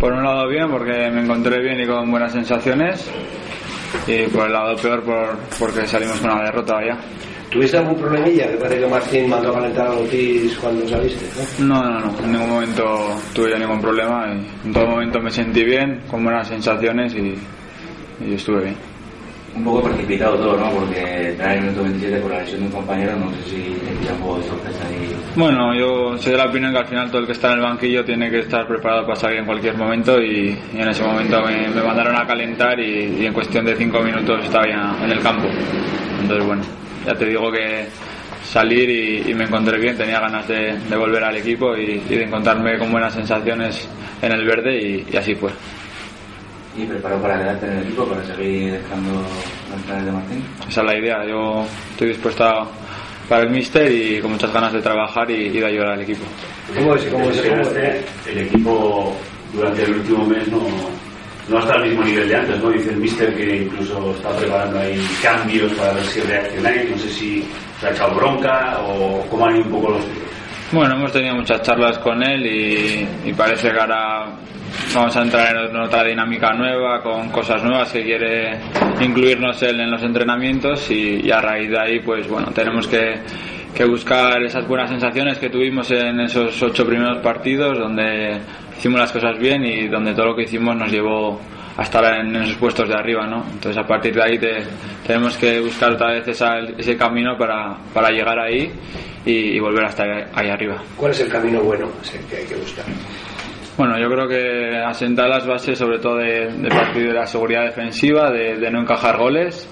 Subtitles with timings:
[0.00, 3.10] Por un lado bien, porque me encontré bien y con buenas sensaciones.
[4.06, 6.98] Y por el lado peor, por, porque salimos con una derrota allá.
[7.50, 8.46] ¿Tuviste algún problemilla?
[8.46, 11.26] Me parece que Martín mandó a calentar a Ortiz cuando saliste.
[11.58, 11.82] ¿no?
[11.82, 12.24] no, no, no.
[12.24, 14.26] En ningún momento tuve ningún problema.
[14.32, 17.34] Y en todo momento me sentí bien, con buenas sensaciones y,
[18.24, 18.89] y estuve bien.
[19.54, 20.70] Un poco precipitado todo, ¿no?
[20.70, 25.40] Porque traer el minuto 27 por la lesión de un compañero, no sé si un.
[25.40, 27.60] Bueno, yo soy de la opinión que al final todo el que está en el
[27.60, 31.68] banquillo tiene que estar preparado para salir en cualquier momento y, en ese momento me,
[31.68, 35.48] me mandaron a calentar y, en cuestión de cinco minutos estaba ya en el campo.
[36.20, 36.62] Entonces, bueno,
[37.06, 37.86] ya te digo que
[38.44, 42.90] salir y, me encontré bien, tenía ganas de, volver al equipo y, de encontrarme con
[42.90, 43.88] buenas sensaciones
[44.22, 45.50] en el verde y así fue.
[46.76, 49.22] ¿Y preparado para quedarte en el equipo, para seguir dejando
[49.70, 50.44] los planes de Martín?
[50.68, 52.68] Esa es la idea, yo estoy dispuesto a-
[53.28, 56.24] para el míster y con muchas ganas de trabajar y, y de ayudar al equipo.
[56.74, 57.04] ¿Cómo es?
[57.06, 57.40] ¿Cómo es?
[57.42, 57.72] ¿Cómo es?
[57.72, 59.16] Lesionaste, el equipo
[59.52, 60.60] durante el último mes no,
[61.48, 62.70] no está al mismo nivel de antes, ¿no?
[62.70, 67.08] Dice el míster que incluso está preparando ahí cambios para ver si reaccionáis, no sé
[67.08, 67.44] si
[67.80, 70.04] se ha echado bronca o cómo han ido un poco los.
[70.72, 74.26] Bueno, hemos tenido muchas charlas con él y, y parece que ahora
[74.94, 78.58] vamos a entrar en otra dinámica nueva, con cosas nuevas que quiere
[79.00, 83.14] incluirnos él en los entrenamientos y, y a raíz de ahí, pues bueno, tenemos que,
[83.74, 88.38] que buscar esas buenas sensaciones que tuvimos en esos ocho primeros partidos donde
[88.76, 91.40] hicimos las cosas bien y donde todo lo que hicimos nos llevó
[91.76, 93.44] a estar en esos puestos de arriba, ¿no?
[93.52, 94.64] Entonces a partir de ahí te-
[95.06, 98.70] tenemos que buscar otra vez esa- ese camino para, para llegar ahí
[99.24, 100.76] y, y volver a estar ahí arriba.
[100.96, 101.88] ¿Cuál es el camino bueno
[102.28, 102.84] que hay que buscar?
[103.80, 107.64] Bueno, yo creo que asentar las bases sobre todo de, de partir de la seguridad
[107.64, 109.66] defensiva, de, de no encajar goles,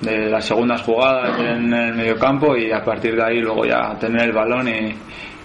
[0.00, 4.22] de las segundas jugadas en el mediocampo y a partir de ahí luego ya tener
[4.22, 4.92] el balón y,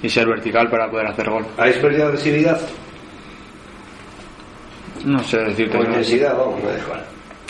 [0.01, 1.45] y ser vertical para poder hacer gol.
[1.55, 2.59] ¿Habéis perdido agresividad
[5.05, 5.77] No sé decirte.
[5.77, 5.89] o ¿no?
[5.89, 6.35] intensidad?
[6.35, 7.03] Vamos, me da igual.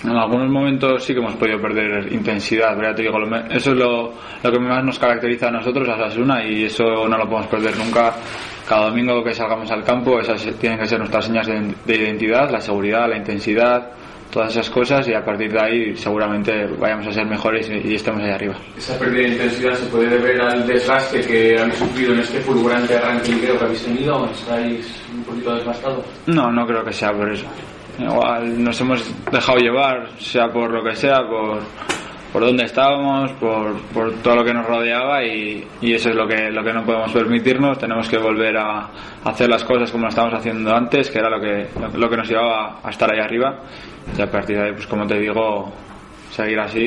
[0.03, 3.17] En algunos momentos sí que hemos podido perder intensidad, ya te digo,
[3.49, 4.13] eso es lo,
[4.43, 7.77] lo que más nos caracteriza a nosotros, a Sasuna, y eso no lo podemos perder
[7.77, 8.13] nunca.
[8.67, 12.49] Cada domingo que salgamos al campo, esas tienen que ser nuestras señas de, de identidad,
[12.49, 13.91] la seguridad, la intensidad,
[14.31, 17.95] todas esas cosas, y a partir de ahí seguramente vayamos a ser mejores y, y
[17.95, 18.55] estemos ahí arriba.
[18.77, 22.97] Esa pérdida de intensidad se puede deber al desgaste que habéis sufrido en este fulgurante
[22.97, 24.25] arranque que habéis tenido.
[24.25, 26.05] ¿Estáis un poquito desgastados?
[26.25, 27.45] No, no creo que sea por eso.
[27.99, 31.59] Igual nos hemos dejado llevar, sea por lo que sea, por,
[32.31, 36.27] por dónde estábamos, por, por todo lo que nos rodeaba y, y eso es lo
[36.27, 37.77] que, lo que no podemos permitirnos.
[37.77, 38.89] Tenemos que volver a
[39.23, 42.27] hacer las cosas como lo estábamos haciendo antes, que era lo que, lo que nos
[42.27, 43.59] llevaba a estar ahí arriba.
[44.17, 45.71] Y a partir de ahí, pues como te digo,
[46.31, 46.85] seguir así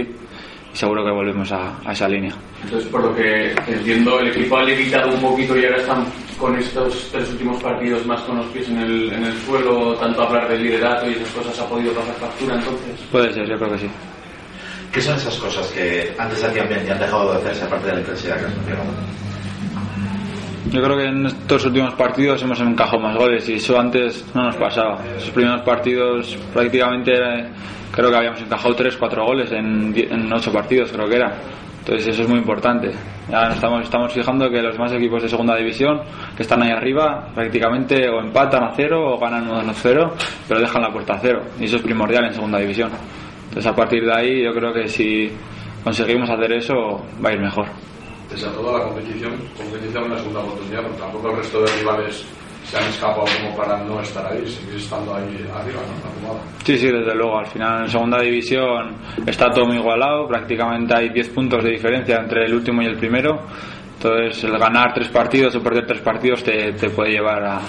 [0.73, 2.35] y seguro que volvemos a, a esa línea.
[2.65, 6.05] Entonces, por lo que entiendo, el equipo ha levitado un poquito y ahora están
[6.39, 10.23] con estos tres últimos partidos más con los pies en el, en el suelo, tanto
[10.23, 13.01] hablar del liderato y esas cosas ha podido pasar factura entonces.
[13.11, 13.91] Puede ser, yo creo que sí.
[14.93, 17.93] ¿Qué son esas cosas que antes hacían bien y han dejado de hacerse aparte de
[17.95, 18.91] la intensidad que has mencionado?
[20.71, 24.45] Yo creo que en estos últimos partidos hemos encajado más goles y eso antes no
[24.45, 24.99] nos pasaba.
[25.17, 27.13] Esos primeros partidos prácticamente
[27.93, 31.35] creo que habíamos encajado 3, 4 goles en, en 8 partidos, creo que era.
[31.87, 32.91] Entonces eso es muy importante.
[33.31, 33.55] Ya nos
[33.85, 36.01] estamos, fijando que los demás equipos de segunda división
[36.37, 40.13] que están ahí arriba prácticamente o empatan a cero o ganan 1-0,
[40.49, 41.45] pero dejan la puerta a cero.
[41.61, 42.91] Y eso es primordial en segunda división.
[43.45, 45.31] Entonces a partir de ahí yo creo que si
[45.85, 46.75] conseguimos hacer eso
[47.25, 47.67] va a ir mejor.
[48.29, 52.27] Pese a toda la competición, competición una segunda oportunidad, tampoco el resto de rivales
[52.69, 55.81] se han escapado como para no estar ahí, seguir estando ahí arriba,
[56.23, 56.41] ¿no?
[56.65, 57.39] Sí, sí, desde luego.
[57.39, 60.27] Al final en segunda división está todo muy igualado.
[60.27, 63.41] Prácticamente hay 10 puntos de diferencia entre el último y el primero.
[63.95, 67.61] Entonces el ganar tres partidos o perder tres partidos te, te puede llevar a,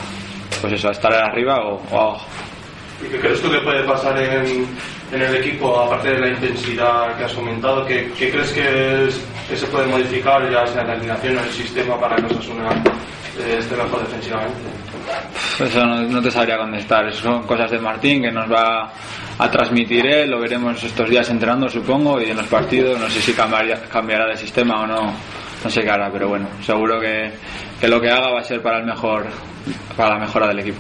[0.61, 2.25] pues eso, a estar arriba o, o abajo.
[3.05, 4.67] ¿Y qué crees tú que puede pasar en,
[5.11, 7.85] en el equipo, aparte de la intensidad que has comentado?
[7.85, 11.99] ¿Qué, crees que, es- que se puede modificar, ya sea la alineación o el sistema,
[11.99, 12.69] para que Osasuna
[13.39, 14.59] eh, esté mejor defensivamente?
[15.59, 17.07] Eso no, no te sabría contestar.
[17.07, 18.91] Eso son cosas de Martín que nos va
[19.39, 20.29] a transmitir él.
[20.31, 22.99] Lo veremos estos días entrenando, supongo, y en los partidos.
[22.99, 25.13] No sé si cambiaría- cambiará de sistema o no.
[25.63, 27.31] No sé qué hará, pero bueno, seguro que,
[27.79, 29.25] que lo que haga va a ser para el mejor,
[29.95, 30.79] para la mejora del equipo.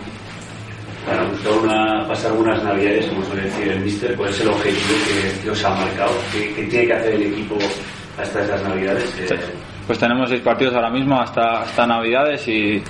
[1.07, 1.23] Para
[1.61, 5.49] una, pasar unas navidades, como suele decir el míster, ¿cuál es el objetivo que, que
[5.51, 6.11] os ha marcado?
[6.33, 7.57] ¿Qué, qué tiene que hacer el equipo
[8.19, 9.15] hasta esas navidades?
[9.31, 9.39] Eh,
[9.87, 12.83] Pues tenemos seis partidos ahora mismo hasta, hasta Navidades y,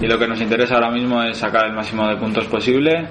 [0.00, 3.08] y lo que nos interesa ahora mismo es sacar el máximo de puntos posible.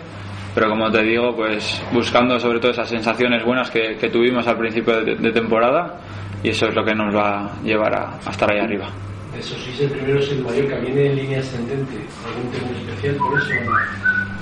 [0.55, 4.57] Pero como te digo, pues buscando sobre todo esas sensaciones buenas que, que tuvimos al
[4.57, 5.99] principio de, de temporada
[6.43, 8.87] y eso es lo que nos va a llevar a, a estar ahí arriba.
[9.37, 11.97] Eso sí, si el primero es el Mallorca, viene en línea ascendente.
[12.27, 13.49] ¿Algún tema especial por eso?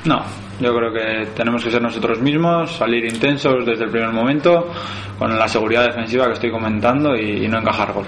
[0.05, 0.23] No,
[0.59, 4.71] yo creo que tenemos que ser nosotros mismos, salir intensos desde el primer momento,
[5.19, 8.05] con la seguridad defensiva que estoy comentando y, y no encajar gol.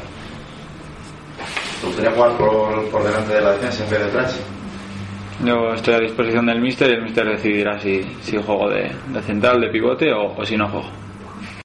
[1.81, 5.45] ¿Te gustaría jugar por, por delante de la defensa en vez de?
[5.45, 9.21] Yo estoy a disposición del míster y el míster decidirá si, si juego de, de
[9.21, 10.87] central, de pivote o, o si no juego.